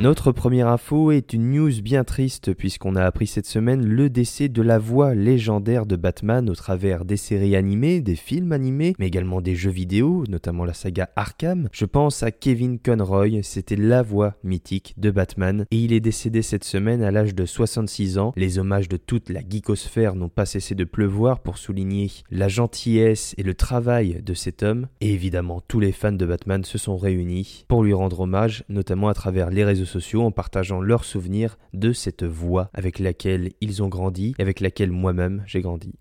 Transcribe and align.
Notre 0.00 0.32
première 0.32 0.66
info 0.66 1.12
est 1.12 1.32
une 1.32 1.52
news 1.52 1.80
bien 1.80 2.02
triste 2.02 2.52
puisqu'on 2.52 2.96
a 2.96 3.04
appris 3.04 3.28
cette 3.28 3.46
semaine 3.46 3.86
le 3.86 4.10
décès 4.10 4.48
de 4.48 4.60
la 4.60 4.76
voix 4.76 5.14
légendaire 5.14 5.86
de 5.86 5.94
Batman 5.94 6.50
au 6.50 6.54
travers 6.56 7.04
des 7.04 7.16
séries 7.16 7.54
animées, 7.54 8.00
des 8.00 8.16
films 8.16 8.50
animés, 8.50 8.96
mais 8.98 9.06
également 9.06 9.40
des 9.40 9.54
jeux 9.54 9.70
vidéo, 9.70 10.24
notamment 10.28 10.64
la 10.64 10.74
saga 10.74 11.10
Arkham. 11.14 11.68
Je 11.70 11.84
pense 11.84 12.24
à 12.24 12.32
Kevin 12.32 12.80
Conroy, 12.80 13.42
c'était 13.42 13.76
la 13.76 14.02
voix 14.02 14.34
mythique 14.42 14.94
de 14.96 15.12
Batman 15.12 15.64
et 15.70 15.76
il 15.78 15.92
est 15.92 16.00
décédé 16.00 16.42
cette 16.42 16.64
semaine 16.64 17.02
à 17.02 17.12
l'âge 17.12 17.34
de 17.34 17.46
66 17.46 18.18
ans. 18.18 18.32
Les 18.36 18.58
hommages 18.58 18.88
de 18.88 18.96
toute 18.96 19.30
la 19.30 19.42
geekosphère 19.48 20.16
n'ont 20.16 20.28
pas 20.28 20.44
cessé 20.44 20.74
de 20.74 20.84
pleuvoir 20.84 21.38
pour 21.38 21.56
souligner 21.56 22.10
la 22.32 22.48
gentillesse 22.48 23.34
et 23.38 23.44
le 23.44 23.54
travail 23.54 24.22
de 24.22 24.34
cet 24.34 24.64
homme 24.64 24.88
et 25.00 25.12
évidemment 25.12 25.62
tous 25.68 25.78
les 25.78 25.92
fans 25.92 26.10
de 26.10 26.26
Batman 26.26 26.64
se 26.64 26.78
sont 26.78 26.96
réunis 26.96 27.64
pour 27.68 27.84
lui 27.84 27.94
rendre 27.94 28.20
hommage, 28.20 28.64
notamment 28.68 29.08
à 29.08 29.14
travers 29.14 29.50
les 29.50 29.64
réseaux 29.64 29.83
sociaux 29.84 30.22
en 30.22 30.30
partageant 30.30 30.80
leurs 30.80 31.04
souvenirs 31.04 31.58
de 31.72 31.92
cette 31.92 32.24
voix 32.24 32.70
avec 32.74 32.98
laquelle 32.98 33.50
ils 33.60 33.82
ont 33.82 33.88
grandi 33.88 34.34
et 34.38 34.42
avec 34.42 34.60
laquelle 34.60 34.90
moi-même 34.90 35.42
j'ai 35.46 35.60
grandi. 35.60 35.94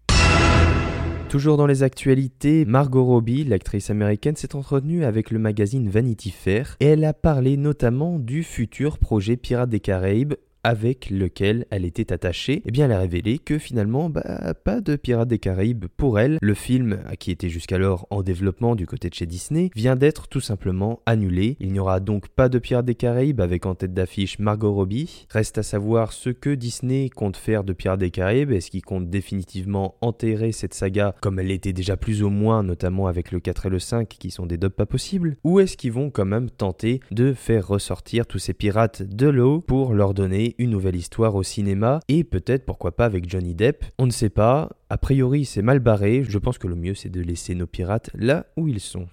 Toujours 1.33 1.57
dans 1.57 1.65
les 1.65 1.81
actualités, 1.81 2.63
Margot 2.63 3.03
Robbie, 3.03 3.43
l'actrice 3.43 3.89
américaine, 3.89 4.35
s'est 4.35 4.55
entretenue 4.55 5.03
avec 5.03 5.31
le 5.31 5.39
magazine 5.39 5.89
Vanity 5.89 6.29
Fair 6.29 6.75
et 6.79 6.85
elle 6.85 7.03
a 7.05 7.13
parlé 7.13 7.57
notamment 7.57 8.19
du 8.19 8.43
futur 8.43 8.99
projet 8.99 9.35
Pirates 9.35 9.71
des 9.71 9.79
Caraïbes 9.79 10.35
avec 10.63 11.09
lequel 11.09 11.65
elle 11.69 11.85
était 11.85 12.13
attachée, 12.13 12.61
eh 12.65 12.71
bien 12.71 12.85
elle 12.85 12.91
a 12.93 12.99
révélé 12.99 13.39
que 13.39 13.57
finalement, 13.57 14.09
bah, 14.09 14.53
pas 14.63 14.81
de 14.81 14.95
Pirates 14.95 15.27
des 15.27 15.39
Caraïbes 15.39 15.85
pour 15.97 16.19
elle. 16.19 16.37
Le 16.41 16.53
film, 16.53 16.99
qui 17.19 17.31
était 17.31 17.49
jusqu'alors 17.49 18.07
en 18.09 18.23
développement 18.23 18.75
du 18.75 18.87
côté 18.87 19.09
de 19.09 19.13
chez 19.13 19.25
Disney, 19.25 19.69
vient 19.75 19.95
d'être 19.95 20.27
tout 20.27 20.39
simplement 20.39 21.01
annulé. 21.05 21.57
Il 21.59 21.71
n'y 21.73 21.79
aura 21.79 21.99
donc 21.99 22.29
pas 22.29 22.49
de 22.49 22.59
Pirates 22.59 22.85
des 22.85 22.95
Caraïbes 22.95 23.41
avec 23.41 23.65
en 23.65 23.75
tête 23.75 23.93
d'affiche 23.93 24.39
Margot 24.39 24.73
Robbie. 24.73 25.25
Reste 25.29 25.57
à 25.57 25.63
savoir 25.63 26.13
ce 26.13 26.29
que 26.29 26.49
Disney 26.49 27.09
compte 27.09 27.37
faire 27.37 27.63
de 27.63 27.73
Pirates 27.73 27.99
des 27.99 28.11
Caraïbes. 28.11 28.51
Est-ce 28.51 28.71
qu'ils 28.71 28.83
compte 28.83 29.09
définitivement 29.09 29.95
enterrer 30.01 30.51
cette 30.51 30.73
saga 30.73 31.15
comme 31.21 31.39
elle 31.39 31.51
était 31.51 31.73
déjà 31.73 31.97
plus 31.97 32.23
ou 32.23 32.29
moins, 32.29 32.63
notamment 32.63 33.07
avec 33.07 33.31
le 33.31 33.39
4 33.39 33.65
et 33.65 33.69
le 33.69 33.79
5 33.79 34.07
qui 34.07 34.31
sont 34.31 34.45
des 34.45 34.57
dubs 34.57 34.69
pas 34.69 34.85
possibles? 34.85 35.37
Ou 35.43 35.59
est-ce 35.59 35.77
qu'ils 35.77 35.91
vont 35.91 36.09
quand 36.09 36.25
même 36.25 36.49
tenter 36.49 37.01
de 37.11 37.33
faire 37.33 37.67
ressortir 37.67 38.25
tous 38.25 38.39
ces 38.39 38.53
pirates 38.53 39.03
de 39.03 39.27
l'eau 39.27 39.61
pour 39.61 39.93
leur 39.93 40.13
donner 40.13 40.52
une 40.57 40.71
nouvelle 40.71 40.95
histoire 40.95 41.35
au 41.35 41.43
cinéma 41.43 41.99
et 42.07 42.23
peut-être 42.23 42.65
pourquoi 42.65 42.95
pas 42.95 43.05
avec 43.05 43.29
Johnny 43.29 43.55
Depp. 43.55 43.85
On 43.97 44.05
ne 44.05 44.11
sait 44.11 44.29
pas. 44.29 44.69
A 44.89 44.97
priori, 44.97 45.45
c'est 45.45 45.61
mal 45.61 45.79
barré. 45.79 46.23
Je 46.27 46.37
pense 46.37 46.57
que 46.57 46.67
le 46.67 46.75
mieux 46.75 46.95
c'est 46.95 47.09
de 47.09 47.21
laisser 47.21 47.55
nos 47.55 47.67
pirates 47.67 48.09
là 48.13 48.45
où 48.57 48.67
ils 48.67 48.79
sont. 48.79 49.07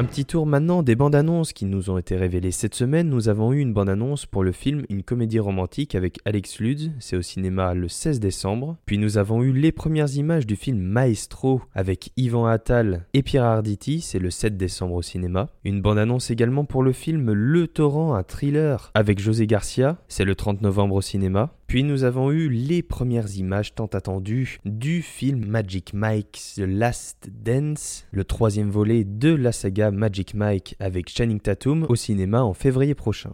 Un 0.00 0.04
petit 0.04 0.24
tour 0.24 0.46
maintenant 0.46 0.82
des 0.82 0.96
bandes 0.96 1.14
annonces 1.14 1.52
qui 1.52 1.66
nous 1.66 1.90
ont 1.90 1.98
été 1.98 2.16
révélées 2.16 2.52
cette 2.52 2.74
semaine. 2.74 3.10
Nous 3.10 3.28
avons 3.28 3.52
eu 3.52 3.58
une 3.58 3.74
bande 3.74 3.90
annonce 3.90 4.24
pour 4.24 4.42
le 4.42 4.50
film 4.50 4.86
Une 4.88 5.02
comédie 5.02 5.40
romantique 5.40 5.94
avec 5.94 6.20
Alex 6.24 6.58
Lutz, 6.58 6.88
c'est 7.00 7.18
au 7.18 7.20
cinéma 7.20 7.74
le 7.74 7.86
16 7.86 8.18
décembre. 8.18 8.78
Puis 8.86 8.96
nous 8.96 9.18
avons 9.18 9.42
eu 9.42 9.52
les 9.52 9.72
premières 9.72 10.16
images 10.16 10.46
du 10.46 10.56
film 10.56 10.78
Maestro 10.78 11.60
avec 11.74 12.12
Yvan 12.16 12.46
Attal 12.46 13.04
et 13.12 13.22
Pierre 13.22 13.44
Arditi, 13.44 14.00
c'est 14.00 14.18
le 14.18 14.30
7 14.30 14.56
décembre 14.56 14.94
au 14.94 15.02
cinéma. 15.02 15.50
Une 15.64 15.82
bande 15.82 15.98
annonce 15.98 16.30
également 16.30 16.64
pour 16.64 16.82
le 16.82 16.92
film 16.92 17.34
Le 17.34 17.66
Torrent, 17.66 18.14
un 18.14 18.22
thriller 18.22 18.92
avec 18.94 19.18
José 19.18 19.46
Garcia, 19.46 19.98
c'est 20.08 20.24
le 20.24 20.34
30 20.34 20.62
novembre 20.62 20.94
au 20.94 21.02
cinéma. 21.02 21.52
Puis 21.70 21.84
nous 21.84 22.02
avons 22.02 22.32
eu 22.32 22.48
les 22.48 22.82
premières 22.82 23.36
images 23.36 23.76
tant 23.76 23.86
attendues 23.86 24.58
du 24.64 25.02
film 25.02 25.46
Magic 25.46 25.94
Mike 25.94 26.42
The 26.56 26.62
Last 26.66 27.30
Dance, 27.44 28.06
le 28.10 28.24
troisième 28.24 28.70
volet 28.70 29.04
de 29.04 29.32
la 29.32 29.52
saga 29.52 29.92
Magic 29.92 30.34
Mike 30.34 30.74
avec 30.80 31.08
Channing 31.08 31.38
Tatum 31.38 31.86
au 31.88 31.94
cinéma 31.94 32.42
en 32.42 32.54
février 32.54 32.96
prochain. 32.96 33.30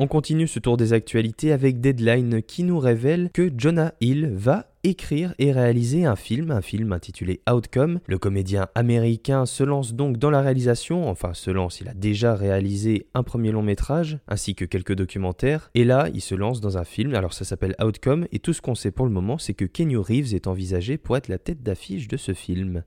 On 0.00 0.08
continue 0.08 0.48
ce 0.48 0.58
tour 0.58 0.76
des 0.76 0.92
actualités 0.92 1.52
avec 1.52 1.80
Deadline 1.80 2.42
qui 2.42 2.64
nous 2.64 2.80
révèle 2.80 3.30
que 3.32 3.48
Jonah 3.56 3.94
Hill 4.00 4.28
va 4.34 4.66
écrire 4.82 5.34
et 5.38 5.52
réaliser 5.52 6.04
un 6.04 6.16
film, 6.16 6.50
un 6.50 6.62
film 6.62 6.92
intitulé 6.92 7.40
Outcome. 7.48 8.00
Le 8.06 8.18
comédien 8.18 8.66
américain 8.74 9.46
se 9.46 9.62
lance 9.62 9.94
donc 9.94 10.18
dans 10.18 10.30
la 10.30 10.40
réalisation, 10.40 11.08
enfin 11.08 11.32
se 11.32 11.52
lance, 11.52 11.80
il 11.80 11.88
a 11.88 11.94
déjà 11.94 12.34
réalisé 12.34 13.06
un 13.14 13.22
premier 13.22 13.52
long 13.52 13.62
métrage 13.62 14.18
ainsi 14.26 14.56
que 14.56 14.64
quelques 14.64 14.96
documentaires, 14.96 15.70
et 15.76 15.84
là 15.84 16.08
il 16.12 16.20
se 16.20 16.34
lance 16.34 16.60
dans 16.60 16.76
un 16.76 16.84
film, 16.84 17.14
alors 17.14 17.32
ça 17.32 17.44
s'appelle 17.44 17.76
Outcome, 17.80 18.26
et 18.32 18.40
tout 18.40 18.52
ce 18.52 18.60
qu'on 18.60 18.74
sait 18.74 18.90
pour 18.90 19.06
le 19.06 19.12
moment 19.12 19.38
c'est 19.38 19.54
que 19.54 19.64
Kenny 19.64 19.96
Reeves 19.96 20.34
est 20.34 20.48
envisagé 20.48 20.98
pour 20.98 21.16
être 21.16 21.28
la 21.28 21.38
tête 21.38 21.62
d'affiche 21.62 22.08
de 22.08 22.16
ce 22.16 22.34
film. 22.34 22.82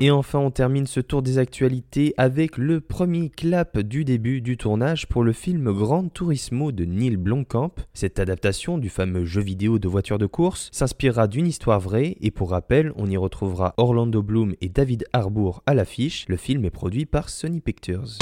Et 0.00 0.10
enfin, 0.10 0.40
on 0.40 0.50
termine 0.50 0.86
ce 0.86 0.98
tour 0.98 1.22
des 1.22 1.38
actualités 1.38 2.14
avec 2.16 2.58
le 2.58 2.80
premier 2.80 3.30
clap 3.30 3.78
du 3.78 4.04
début 4.04 4.40
du 4.40 4.56
tournage 4.56 5.06
pour 5.06 5.22
le 5.22 5.32
film 5.32 5.72
Grand 5.72 6.12
Turismo 6.12 6.72
de 6.72 6.84
Neil 6.84 7.16
Blomkamp. 7.16 7.70
Cette 7.94 8.18
adaptation 8.18 8.76
du 8.76 8.88
fameux 8.88 9.24
jeu 9.24 9.40
vidéo 9.40 9.78
de 9.78 9.86
voiture 9.86 10.18
de 10.18 10.26
course 10.26 10.68
s'inspirera 10.72 11.28
d'une 11.28 11.46
histoire 11.46 11.78
vraie 11.78 12.16
et 12.20 12.32
pour 12.32 12.50
rappel, 12.50 12.92
on 12.96 13.08
y 13.08 13.16
retrouvera 13.16 13.72
Orlando 13.76 14.20
Bloom 14.20 14.54
et 14.60 14.68
David 14.68 15.06
Harbour 15.12 15.62
à 15.64 15.74
l'affiche. 15.74 16.26
Le 16.28 16.36
film 16.36 16.64
est 16.64 16.70
produit 16.70 17.06
par 17.06 17.28
Sony 17.28 17.60
Pictures. 17.60 18.18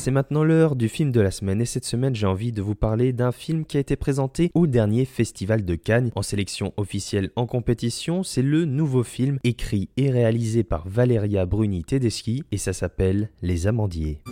C'est 0.00 0.12
maintenant 0.12 0.44
l'heure 0.44 0.76
du 0.76 0.88
film 0.88 1.10
de 1.10 1.20
la 1.20 1.32
semaine 1.32 1.60
et 1.60 1.66
cette 1.66 1.84
semaine 1.84 2.14
j'ai 2.14 2.28
envie 2.28 2.52
de 2.52 2.62
vous 2.62 2.76
parler 2.76 3.12
d'un 3.12 3.32
film 3.32 3.64
qui 3.64 3.78
a 3.78 3.80
été 3.80 3.96
présenté 3.96 4.48
au 4.54 4.68
dernier 4.68 5.04
festival 5.04 5.64
de 5.64 5.74
Cannes 5.74 6.12
en 6.14 6.22
sélection 6.22 6.72
officielle 6.76 7.30
en 7.34 7.46
compétition. 7.46 8.22
C'est 8.22 8.42
le 8.42 8.64
nouveau 8.64 9.02
film 9.02 9.40
écrit 9.42 9.88
et 9.96 10.12
réalisé 10.12 10.62
par 10.62 10.86
Valeria 10.88 11.46
Bruni 11.46 11.82
Tedeschi 11.82 12.44
et 12.52 12.58
ça 12.58 12.72
s'appelle 12.72 13.30
Les 13.42 13.66
Amandiers. 13.66 14.22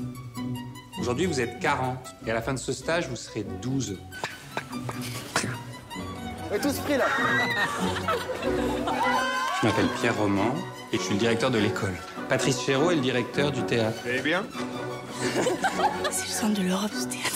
Aujourd'hui, 1.01 1.27
vous 1.27 1.41
êtes 1.41 1.59
40 1.59 1.99
et 2.29 2.31
à 2.31 2.35
la 2.35 2.43
fin 2.43 2.55
de 2.55 2.61
ce 2.61 2.73
stage, 2.73 3.09
vous 3.09 3.17
serez 3.17 3.45
12. 3.61 3.99
On 6.49 6.55
est 6.55 6.61
tous 6.61 6.79
pris 6.79 6.97
là. 6.97 7.07
Je 9.61 9.67
m'appelle 9.67 9.89
Pierre 10.01 10.17
Roman 10.17 10.55
et 10.93 10.97
je 10.97 11.03
suis 11.03 11.15
le 11.15 11.21
directeur 11.21 11.51
de 11.51 11.59
l'école. 11.59 11.95
Patrice 12.29 12.65
Chéreau 12.65 12.93
est 12.93 12.97
le 12.97 13.01
directeur 13.01 13.51
du 13.51 13.63
théâtre. 13.63 13.99
Eh 14.09 14.21
bien? 14.21 14.45
C'est 16.11 16.27
le 16.27 16.33
centre 16.33 16.61
de 16.61 16.67
l'Europe, 16.67 16.91
ce. 16.95 17.36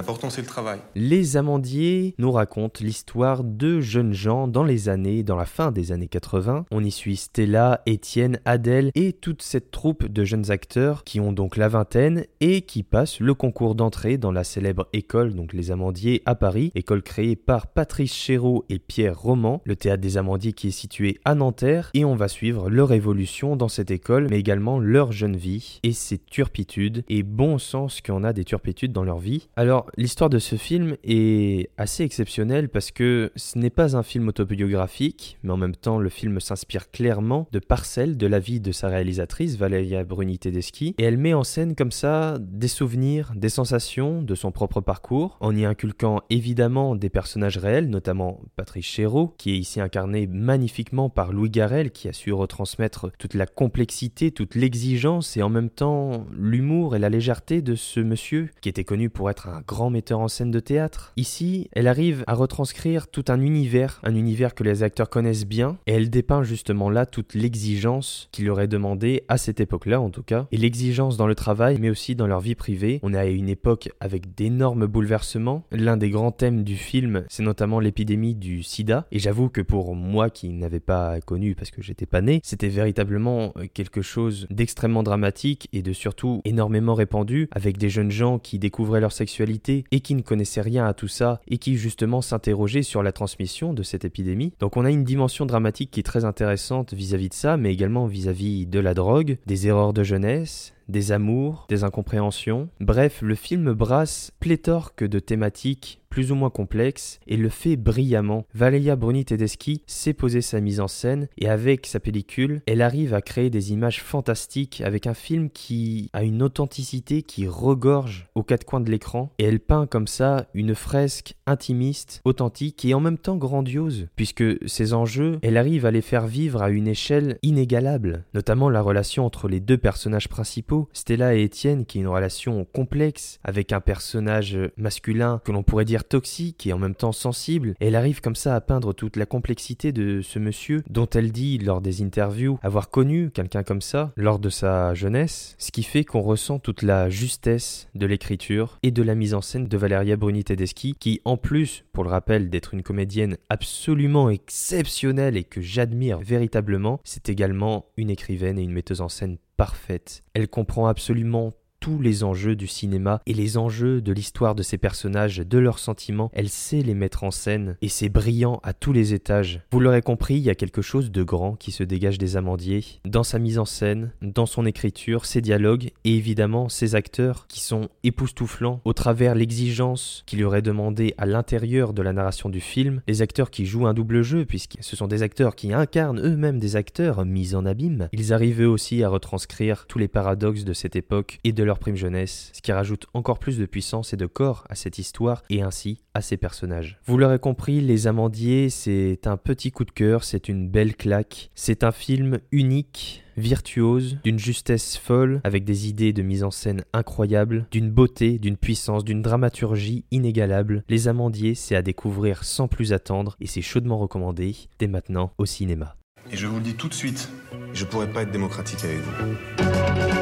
L'important, 0.00 0.30
c'est 0.30 0.40
le 0.40 0.46
travail. 0.46 0.78
Les 0.94 1.36
Amandiers 1.36 2.14
nous 2.16 2.32
racontent 2.32 2.82
l'histoire 2.82 3.44
de 3.44 3.82
jeunes 3.82 4.14
gens 4.14 4.48
dans 4.48 4.64
les 4.64 4.88
années, 4.88 5.22
dans 5.22 5.36
la 5.36 5.44
fin 5.44 5.72
des 5.72 5.92
années 5.92 6.08
80. 6.08 6.64
On 6.70 6.82
y 6.82 6.90
suit 6.90 7.16
Stella, 7.16 7.82
Étienne, 7.84 8.40
Adèle 8.46 8.92
et 8.94 9.12
toute 9.12 9.42
cette 9.42 9.70
troupe 9.70 10.06
de 10.06 10.24
jeunes 10.24 10.50
acteurs 10.50 11.04
qui 11.04 11.20
ont 11.20 11.34
donc 11.34 11.58
la 11.58 11.68
vingtaine 11.68 12.24
et 12.40 12.62
qui 12.62 12.82
passent 12.82 13.20
le 13.20 13.34
concours 13.34 13.74
d'entrée 13.74 14.16
dans 14.16 14.32
la 14.32 14.42
célèbre 14.42 14.88
école, 14.94 15.34
donc 15.34 15.52
les 15.52 15.70
Amandiers 15.70 16.22
à 16.24 16.34
Paris, 16.34 16.72
école 16.74 17.02
créée 17.02 17.36
par 17.36 17.66
Patrice 17.66 18.14
Chéreau 18.14 18.64
et 18.70 18.78
Pierre 18.78 19.20
Roman, 19.20 19.60
le 19.66 19.76
théâtre 19.76 20.00
des 20.00 20.16
Amandiers 20.16 20.54
qui 20.54 20.68
est 20.68 20.70
situé 20.70 21.20
à 21.26 21.34
Nanterre, 21.34 21.90
et 21.92 22.06
on 22.06 22.16
va 22.16 22.28
suivre 22.28 22.70
leur 22.70 22.94
évolution 22.94 23.54
dans 23.54 23.68
cette 23.68 23.90
école, 23.90 24.28
mais 24.30 24.40
également 24.40 24.78
leur 24.78 25.12
jeune 25.12 25.36
vie 25.36 25.78
et 25.82 25.92
ses 25.92 26.16
turpitudes, 26.16 27.04
et 27.10 27.22
bon 27.22 27.58
sens 27.58 28.00
qu'on 28.00 28.24
a 28.24 28.32
des 28.32 28.44
turpitudes 28.44 28.92
dans 28.92 29.04
leur 29.04 29.18
vie. 29.18 29.50
Alors, 29.56 29.89
l'histoire 29.96 30.30
de 30.30 30.38
ce 30.38 30.56
film 30.56 30.96
est 31.04 31.70
assez 31.76 32.02
exceptionnelle 32.02 32.68
parce 32.68 32.90
que 32.90 33.32
ce 33.36 33.58
n'est 33.58 33.70
pas 33.70 33.96
un 33.96 34.02
film 34.02 34.28
autobiographique, 34.28 35.38
mais 35.42 35.52
en 35.52 35.56
même 35.56 35.76
temps, 35.76 35.98
le 35.98 36.08
film 36.08 36.40
s'inspire 36.40 36.90
clairement 36.90 37.48
de 37.52 37.58
parcelles 37.58 38.16
de 38.16 38.26
la 38.26 38.38
vie 38.38 38.60
de 38.60 38.72
sa 38.72 38.88
réalisatrice, 38.88 39.56
Valeria 39.56 40.04
Bruni 40.04 40.38
Tedeschi, 40.38 40.94
et 40.98 41.04
elle 41.04 41.18
met 41.18 41.34
en 41.34 41.44
scène 41.44 41.74
comme 41.74 41.92
ça 41.92 42.38
des 42.40 42.68
souvenirs, 42.68 43.32
des 43.34 43.48
sensations 43.48 44.22
de 44.22 44.34
son 44.34 44.52
propre 44.52 44.80
parcours, 44.80 45.36
en 45.40 45.54
y 45.56 45.64
inculquant 45.64 46.20
évidemment 46.30 46.96
des 46.96 47.10
personnages 47.10 47.58
réels, 47.58 47.88
notamment 47.88 48.40
Patrice 48.56 48.86
Chéreau, 48.86 49.34
qui 49.38 49.52
est 49.52 49.58
ici 49.58 49.80
incarné 49.80 50.26
magnifiquement 50.26 51.08
par 51.08 51.32
Louis 51.32 51.50
Garrel, 51.50 51.90
qui 51.90 52.08
a 52.08 52.12
su 52.12 52.32
retransmettre 52.32 53.10
toute 53.18 53.34
la 53.34 53.46
complexité, 53.46 54.30
toute 54.30 54.54
l'exigence 54.54 55.36
et 55.36 55.42
en 55.42 55.48
même 55.48 55.70
temps 55.70 56.26
l'humour 56.36 56.96
et 56.96 56.98
la 56.98 57.08
légèreté 57.08 57.62
de 57.62 57.74
ce 57.74 58.00
monsieur 58.00 58.50
qui 58.60 58.68
était 58.68 58.84
connu 58.84 59.10
pour 59.10 59.30
être 59.30 59.48
un 59.48 59.62
grand 59.66 59.79
metteur 59.88 60.20
en 60.20 60.28
scène 60.28 60.50
de 60.50 60.60
théâtre. 60.60 61.12
Ici, 61.16 61.68
elle 61.72 61.88
arrive 61.88 62.24
à 62.26 62.34
retranscrire 62.34 63.08
tout 63.08 63.24
un 63.28 63.40
univers, 63.40 64.00
un 64.02 64.14
univers 64.14 64.54
que 64.54 64.64
les 64.64 64.82
acteurs 64.82 65.08
connaissent 65.08 65.46
bien, 65.46 65.78
et 65.86 65.92
elle 65.92 66.10
dépeint 66.10 66.42
justement 66.42 66.90
là 66.90 67.06
toute 67.06 67.34
l'exigence 67.34 68.28
qu'il 68.32 68.48
est 68.48 68.68
demandé 68.68 69.22
à 69.28 69.38
cette 69.38 69.60
époque-là 69.60 70.00
en 70.00 70.10
tout 70.10 70.22
cas, 70.22 70.46
et 70.52 70.56
l'exigence 70.56 71.16
dans 71.16 71.26
le 71.26 71.34
travail, 71.34 71.78
mais 71.80 71.88
aussi 71.88 72.14
dans 72.14 72.26
leur 72.26 72.40
vie 72.40 72.54
privée. 72.54 73.00
On 73.02 73.14
est 73.14 73.18
à 73.18 73.26
une 73.26 73.48
époque 73.48 73.90
avec 74.00 74.34
d'énormes 74.34 74.86
bouleversements. 74.86 75.64
L'un 75.70 75.96
des 75.96 76.10
grands 76.10 76.32
thèmes 76.32 76.64
du 76.64 76.76
film, 76.76 77.24
c'est 77.28 77.42
notamment 77.42 77.78
l'épidémie 77.80 78.34
du 78.34 78.62
sida, 78.62 79.06
et 79.12 79.18
j'avoue 79.18 79.48
que 79.48 79.60
pour 79.60 79.94
moi 79.94 80.30
qui 80.30 80.50
n'avais 80.50 80.80
pas 80.80 81.20
connu 81.20 81.54
parce 81.54 81.70
que 81.70 81.82
j'étais 81.82 82.06
pas 82.06 82.20
né, 82.20 82.40
c'était 82.42 82.68
véritablement 82.68 83.52
euh, 83.56 83.66
quelque 83.72 84.02
chose 84.02 84.46
d'extrêmement 84.50 85.02
dramatique 85.02 85.68
et 85.72 85.82
de 85.82 85.92
surtout 85.92 86.40
énormément 86.44 86.94
répandu, 86.94 87.48
avec 87.52 87.78
des 87.78 87.88
jeunes 87.88 88.10
gens 88.10 88.38
qui 88.38 88.58
découvraient 88.58 89.00
leur 89.00 89.12
sexualité 89.12 89.59
et 89.68 90.00
qui 90.00 90.14
ne 90.14 90.22
connaissaient 90.22 90.60
rien 90.60 90.86
à 90.86 90.94
tout 90.94 91.08
ça, 91.08 91.40
et 91.48 91.58
qui 91.58 91.76
justement 91.76 92.22
s'interrogeaient 92.22 92.82
sur 92.82 93.02
la 93.02 93.12
transmission 93.12 93.72
de 93.72 93.82
cette 93.82 94.04
épidémie. 94.04 94.52
Donc 94.60 94.76
on 94.76 94.84
a 94.84 94.90
une 94.90 95.04
dimension 95.04 95.46
dramatique 95.46 95.90
qui 95.90 96.00
est 96.00 96.04
très 96.04 96.24
intéressante 96.24 96.94
vis-à-vis 96.94 97.28
de 97.28 97.34
ça, 97.34 97.56
mais 97.56 97.72
également 97.72 98.06
vis-à-vis 98.06 98.64
-vis 98.64 98.68
de 98.68 98.80
la 98.80 98.94
drogue, 98.94 99.38
des 99.46 99.66
erreurs 99.66 99.92
de 99.92 100.02
jeunesse, 100.02 100.72
des 100.88 101.12
amours, 101.12 101.66
des 101.68 101.84
incompréhensions. 101.84 102.68
Bref, 102.80 103.22
le 103.22 103.34
film 103.34 103.72
brasse 103.72 104.32
pléthore 104.40 104.92
de 104.98 105.18
thématiques 105.18 105.99
plus 106.10 106.32
ou 106.32 106.34
moins 106.34 106.50
complexe, 106.50 107.20
et 107.26 107.36
le 107.36 107.48
fait 107.48 107.76
brillamment. 107.76 108.44
Valeria 108.52 108.96
Bruni 108.96 109.24
Tedeschi 109.24 109.82
sait 109.86 110.12
poser 110.12 110.42
sa 110.42 110.60
mise 110.60 110.80
en 110.80 110.88
scène, 110.88 111.28
et 111.38 111.48
avec 111.48 111.86
sa 111.86 112.00
pellicule, 112.00 112.60
elle 112.66 112.82
arrive 112.82 113.14
à 113.14 113.22
créer 113.22 113.48
des 113.48 113.72
images 113.72 114.02
fantastiques 114.02 114.82
avec 114.84 115.06
un 115.06 115.14
film 115.14 115.50
qui 115.50 116.10
a 116.12 116.24
une 116.24 116.42
authenticité 116.42 117.22
qui 117.22 117.46
regorge 117.46 118.28
aux 118.34 118.42
quatre 118.42 118.64
coins 118.64 118.80
de 118.80 118.90
l'écran, 118.90 119.32
et 119.38 119.44
elle 119.44 119.60
peint 119.60 119.86
comme 119.86 120.08
ça 120.08 120.46
une 120.52 120.74
fresque 120.74 121.34
intimiste, 121.46 122.20
authentique 122.24 122.84
et 122.84 122.94
en 122.94 123.00
même 123.00 123.18
temps 123.18 123.36
grandiose, 123.36 124.08
puisque 124.16 124.44
ces 124.68 124.92
enjeux, 124.92 125.38
elle 125.42 125.56
arrive 125.56 125.86
à 125.86 125.90
les 125.90 126.02
faire 126.02 126.26
vivre 126.26 126.62
à 126.62 126.70
une 126.70 126.88
échelle 126.88 127.38
inégalable, 127.42 128.24
notamment 128.34 128.68
la 128.68 128.82
relation 128.82 129.24
entre 129.24 129.48
les 129.48 129.60
deux 129.60 129.78
personnages 129.78 130.28
principaux, 130.28 130.88
Stella 130.92 131.36
et 131.36 131.44
Étienne, 131.44 131.86
qui 131.86 131.98
est 131.98 132.02
une 132.02 132.08
relation 132.08 132.66
complexe, 132.72 133.38
avec 133.44 133.72
un 133.72 133.80
personnage 133.80 134.58
masculin 134.76 135.40
que 135.44 135.52
l'on 135.52 135.62
pourrait 135.62 135.84
dire 135.84 135.99
toxique 136.04 136.66
et 136.66 136.72
en 136.72 136.78
même 136.78 136.94
temps 136.94 137.12
sensible. 137.12 137.74
elle 137.80 137.96
arrive 137.96 138.20
comme 138.20 138.36
ça 138.36 138.54
à 138.54 138.60
peindre 138.60 138.92
toute 138.92 139.16
la 139.16 139.26
complexité 139.26 139.92
de 139.92 140.20
ce 140.22 140.38
monsieur 140.38 140.82
dont 140.88 141.08
elle 141.08 141.32
dit 141.32 141.58
lors 141.58 141.80
des 141.80 142.02
interviews 142.02 142.58
avoir 142.62 142.90
connu 142.90 143.30
quelqu'un 143.30 143.62
comme 143.62 143.80
ça 143.80 144.12
lors 144.16 144.38
de 144.38 144.50
sa 144.50 144.94
jeunesse, 144.94 145.54
ce 145.58 145.70
qui 145.70 145.82
fait 145.82 146.04
qu'on 146.04 146.20
ressent 146.20 146.58
toute 146.58 146.82
la 146.82 147.08
justesse 147.10 147.88
de 147.94 148.06
l'écriture 148.06 148.78
et 148.82 148.90
de 148.90 149.02
la 149.02 149.14
mise 149.14 149.34
en 149.34 149.40
scène 149.40 149.66
de 149.66 149.76
Valeria 149.76 150.16
Bruni 150.16 150.44
Tedeschi 150.44 150.94
qui 150.98 151.20
en 151.24 151.36
plus, 151.36 151.84
pour 151.92 152.04
le 152.04 152.10
rappel 152.10 152.50
d'être 152.50 152.74
une 152.74 152.82
comédienne 152.82 153.36
absolument 153.48 154.30
exceptionnelle 154.30 155.36
et 155.36 155.44
que 155.44 155.60
j'admire 155.60 156.18
véritablement, 156.18 157.00
c'est 157.04 157.28
également 157.28 157.86
une 157.96 158.10
écrivaine 158.10 158.58
et 158.58 158.62
une 158.62 158.72
metteuse 158.72 159.00
en 159.00 159.08
scène 159.08 159.38
parfaite. 159.56 160.22
Elle 160.34 160.48
comprend 160.48 160.86
absolument 160.86 161.54
tous 161.80 161.98
les 161.98 162.24
enjeux 162.24 162.56
du 162.56 162.66
cinéma 162.66 163.22
et 163.26 163.32
les 163.32 163.56
enjeux 163.56 164.02
de 164.02 164.12
l'histoire 164.12 164.54
de 164.54 164.62
ces 164.62 164.76
personnages, 164.76 165.38
de 165.38 165.58
leurs 165.58 165.78
sentiments, 165.78 166.30
elle 166.34 166.50
sait 166.50 166.82
les 166.82 166.94
mettre 166.94 167.24
en 167.24 167.30
scène 167.30 167.76
et 167.80 167.88
c'est 167.88 168.10
brillant 168.10 168.60
à 168.62 168.74
tous 168.74 168.92
les 168.92 169.14
étages. 169.14 169.62
Vous 169.72 169.80
l'aurez 169.80 170.02
compris, 170.02 170.34
il 170.34 170.42
y 170.42 170.50
a 170.50 170.54
quelque 170.54 170.82
chose 170.82 171.10
de 171.10 171.22
grand 171.22 171.56
qui 171.56 171.72
se 171.72 171.82
dégage 171.82 172.18
des 172.18 172.36
Amandiers, 172.36 172.84
dans 173.06 173.22
sa 173.22 173.38
mise 173.38 173.58
en 173.58 173.64
scène, 173.64 174.12
dans 174.20 174.44
son 174.44 174.66
écriture, 174.66 175.24
ses 175.24 175.40
dialogues 175.40 175.90
et 176.04 176.14
évidemment 176.14 176.68
ses 176.68 176.94
acteurs 176.94 177.46
qui 177.48 177.60
sont 177.60 177.88
époustouflants 178.04 178.82
au 178.84 178.92
travers 178.92 179.34
l'exigence 179.34 180.22
qu'il 180.26 180.40
leur 180.40 180.54
est 180.54 180.62
demandée 180.62 181.14
à 181.16 181.24
l'intérieur 181.24 181.94
de 181.94 182.02
la 182.02 182.12
narration 182.12 182.50
du 182.50 182.60
film, 182.60 183.00
les 183.08 183.22
acteurs 183.22 183.50
qui 183.50 183.64
jouent 183.64 183.86
un 183.86 183.94
double 183.94 184.22
jeu 184.22 184.44
puisque 184.44 184.76
ce 184.80 184.96
sont 184.96 185.06
des 185.06 185.22
acteurs 185.22 185.56
qui 185.56 185.72
incarnent 185.72 186.20
eux-mêmes 186.20 186.58
des 186.58 186.76
acteurs 186.76 187.24
mis 187.24 187.54
en 187.54 187.64
abîme. 187.64 188.08
Ils 188.12 188.34
arrivent 188.34 188.62
eux 188.62 188.68
aussi 188.68 189.02
à 189.02 189.08
retranscrire 189.08 189.86
tous 189.86 189.98
les 189.98 190.08
paradoxes 190.08 190.64
de 190.64 190.74
cette 190.74 190.96
époque 190.96 191.38
et 191.44 191.52
de 191.52 191.64
leur 191.64 191.69
prime 191.78 191.96
jeunesse, 191.96 192.50
ce 192.54 192.60
qui 192.60 192.72
rajoute 192.72 193.06
encore 193.14 193.38
plus 193.38 193.58
de 193.58 193.66
puissance 193.66 194.12
et 194.12 194.16
de 194.16 194.26
corps 194.26 194.64
à 194.68 194.74
cette 194.74 194.98
histoire 194.98 195.42
et 195.50 195.62
ainsi 195.62 196.02
à 196.14 196.20
ces 196.20 196.36
personnages. 196.36 196.98
Vous 197.06 197.18
l'aurez 197.18 197.38
compris, 197.38 197.80
Les 197.80 198.06
Amandiers, 198.06 198.70
c'est 198.70 199.26
un 199.26 199.36
petit 199.36 199.70
coup 199.70 199.84
de 199.84 199.90
cœur, 199.90 200.24
c'est 200.24 200.48
une 200.48 200.68
belle 200.68 200.96
claque, 200.96 201.50
c'est 201.54 201.84
un 201.84 201.92
film 201.92 202.40
unique 202.52 203.24
virtuose, 203.36 204.18
d'une 204.22 204.38
justesse 204.38 204.96
folle, 204.96 205.40
avec 205.44 205.64
des 205.64 205.88
idées 205.88 206.12
de 206.12 206.22
mise 206.22 206.44
en 206.44 206.50
scène 206.50 206.84
incroyables, 206.92 207.66
d'une 207.70 207.90
beauté, 207.90 208.38
d'une 208.38 208.56
puissance, 208.56 209.04
d'une 209.04 209.22
dramaturgie 209.22 210.04
inégalable. 210.10 210.84
Les 210.88 211.08
Amandiers, 211.08 211.54
c'est 211.54 211.76
à 211.76 211.82
découvrir 211.82 212.44
sans 212.44 212.68
plus 212.68 212.92
attendre 212.92 213.36
et 213.40 213.46
c'est 213.46 213.62
chaudement 213.62 213.98
recommandé 213.98 214.54
dès 214.78 214.88
maintenant 214.88 215.32
au 215.38 215.46
cinéma. 215.46 215.96
Et 216.30 216.36
je 216.36 216.46
vous 216.46 216.56
le 216.56 216.62
dis 216.62 216.74
tout 216.74 216.88
de 216.88 216.94
suite, 216.94 217.28
je 217.72 217.84
pourrais 217.84 218.12
pas 218.12 218.22
être 218.22 218.30
démocratique 218.30 218.84
avec 218.84 218.98
vous. 218.98 220.19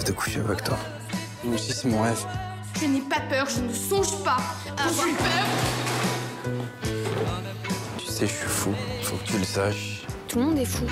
Rêve 0.00 0.06
de 0.06 0.12
coucher 0.12 0.40
avec 0.40 0.64
toi. 0.64 0.78
Moi 1.44 1.54
aussi, 1.54 1.72
c'est 1.72 1.88
mon 1.88 2.02
rêve. 2.02 2.24
Je 2.80 2.86
n'ai 2.86 3.00
pas 3.00 3.20
peur, 3.28 3.46
je 3.48 3.60
ne 3.60 3.72
songe 3.72 4.22
pas 4.24 4.38
à 4.76 4.88
avoir 4.88 5.06
peur. 5.06 6.52
Tu 7.98 8.06
sais, 8.06 8.26
je 8.26 8.32
suis 8.32 8.48
fou. 8.48 8.70
Faut 9.02 9.16
que 9.16 9.24
tu 9.24 9.38
le 9.38 9.44
saches. 9.44 10.02
Tout 10.28 10.38
le 10.38 10.44
monde 10.46 10.58
est 10.58 10.64
fou. 10.64 10.84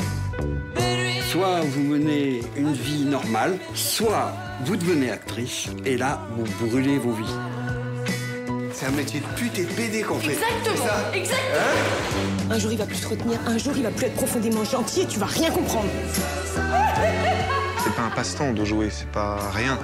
Soit 1.31 1.60
vous 1.60 1.82
menez 1.82 2.43
une 2.56 2.72
vie 2.72 3.05
normale, 3.05 3.58
soit 3.75 4.32
vous 4.64 4.76
devenez 4.76 5.10
actrice, 5.10 5.69
et 5.84 5.96
là, 5.96 6.20
vous 6.37 6.66
brûlez 6.66 6.99
vos 6.99 7.12
vies. 7.12 7.25
C'est 8.72 8.87
un 8.87 8.90
métier 8.90 9.20
de 9.20 9.26
pute 9.37 9.58
et 9.58 9.64
de 9.64 9.72
PD 9.72 10.02
qu'on 10.02 10.19
fait. 10.19 10.32
Exactement, 10.32 11.12
exactement. 11.12 12.50
Un 12.50 12.58
jour, 12.58 12.72
il 12.72 12.78
va 12.78 12.87
plus 12.87 13.00
te 13.00 13.08
retenir, 13.08 13.38
un 13.46 13.58
jour, 13.58 13.75
il 13.76 13.82
va 13.82 13.90
plus 13.90 14.06
être 14.06 14.14
profondément 14.14 14.64
gentil 14.64 15.02
et 15.02 15.06
tu 15.06 15.19
vas 15.19 15.26
rien 15.26 15.50
comprendre. 15.50 15.88
C'est 17.88 17.94
pas 17.94 18.02
un 18.02 18.11
passe-temps 18.11 18.52
de 18.52 18.67
jouer, 18.67 18.90
c'est 18.90 19.08
pas 19.08 19.38
rien. 19.55 19.79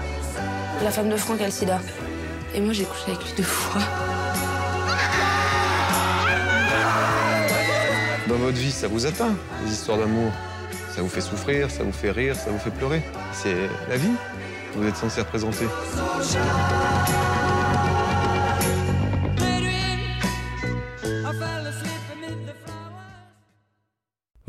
La 0.83 0.91
femme 0.91 1.09
de 1.09 1.17
Franck 1.17 1.41
a 1.41 1.47
le 1.47 1.51
sida. 1.51 1.81
Et 2.55 2.61
moi, 2.61 2.75
j'ai 2.75 2.85
couché 2.85 3.05
avec 3.07 3.25
lui 3.25 3.33
deux 3.39 3.43
fois. 3.43 3.81
Dans 8.29 8.35
votre 8.35 8.59
vie, 8.59 8.71
ça 8.71 8.89
vous 8.89 9.07
atteint, 9.07 9.35
les 9.65 9.73
histoires 9.73 9.97
d'amour. 9.97 10.31
Ça 10.95 11.01
vous 11.01 11.09
fait 11.09 11.23
souffrir, 11.23 11.71
ça 11.71 11.83
vous 11.83 11.93
fait 11.93 12.11
rire, 12.11 12.37
ça 12.37 12.51
vous 12.51 12.59
fait 12.59 12.73
pleurer. 12.73 13.03
C'est 13.33 13.71
la 13.89 13.97
vie. 13.97 14.13
Vous 14.77 14.87
êtes 14.87 14.97
censé 14.97 15.23
représenter. 15.23 15.67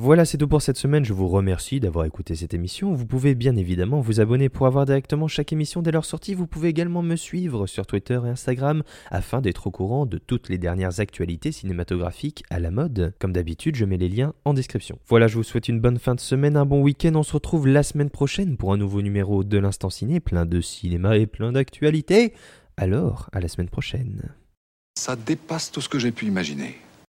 Voilà, 0.05 0.23
c'est 0.23 0.37
tout 0.37 0.47
pour 0.47 0.61
cette 0.61 0.77
semaine. 0.77 1.03
Je 1.03 1.13
vous 1.13 1.27
remercie 1.27 1.79
d'avoir 1.79 2.05
écouté 2.05 2.35
cette 2.35 2.53
émission. 2.53 2.93
Vous 2.93 3.07
pouvez 3.07 3.33
bien 3.33 3.55
évidemment 3.55 4.01
vous 4.01 4.21
abonner 4.21 4.49
pour 4.49 4.67
avoir 4.67 4.85
directement 4.85 5.27
chaque 5.27 5.51
émission 5.51 5.81
dès 5.81 5.89
leur 5.89 6.05
sortie. 6.05 6.35
Vous 6.35 6.45
pouvez 6.45 6.69
également 6.69 7.01
me 7.01 7.15
suivre 7.15 7.65
sur 7.65 7.87
Twitter 7.87 8.19
et 8.23 8.29
Instagram 8.29 8.83
afin 9.09 9.41
d'être 9.41 9.65
au 9.65 9.71
courant 9.71 10.05
de 10.05 10.19
toutes 10.19 10.47
les 10.49 10.59
dernières 10.59 10.99
actualités 10.99 11.51
cinématographiques 11.51 12.43
à 12.51 12.59
la 12.59 12.69
mode. 12.69 13.15
Comme 13.17 13.33
d'habitude, 13.33 13.77
je 13.77 13.83
mets 13.83 13.97
les 13.97 14.07
liens 14.07 14.35
en 14.45 14.53
description. 14.53 14.99
Voilà, 15.07 15.27
je 15.27 15.37
vous 15.37 15.43
souhaite 15.43 15.69
une 15.69 15.81
bonne 15.81 15.97
fin 15.97 16.13
de 16.13 16.19
semaine, 16.19 16.55
un 16.55 16.67
bon 16.67 16.83
week-end. 16.83 17.13
On 17.15 17.23
se 17.23 17.33
retrouve 17.33 17.65
la 17.65 17.81
semaine 17.81 18.11
prochaine 18.11 18.57
pour 18.57 18.73
un 18.73 18.77
nouveau 18.77 19.01
numéro 19.01 19.43
de 19.43 19.57
l'Instant 19.57 19.89
Ciné, 19.89 20.19
plein 20.19 20.45
de 20.45 20.61
cinéma 20.61 21.17
et 21.17 21.25
plein 21.25 21.51
d'actualités. 21.51 22.35
Alors, 22.77 23.31
à 23.33 23.39
la 23.39 23.47
semaine 23.47 23.69
prochaine. 23.69 24.35
Ça 24.99 25.15
dépasse 25.15 25.71
tout 25.71 25.81
ce 25.81 25.89
que 25.89 25.97
j'ai 25.97 26.11
pu 26.11 26.27
imaginer. 26.27 26.75